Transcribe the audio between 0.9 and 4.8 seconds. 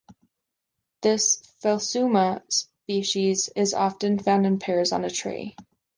This "Phelsuma" species is often found in